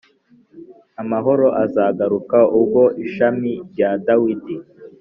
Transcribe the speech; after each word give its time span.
Amahoro 1.01 1.47
azagaruka 1.63 2.37
ubwo 2.57 2.83
ishami 3.03 3.51
rya 3.71 3.89
Dawidi 4.05 4.55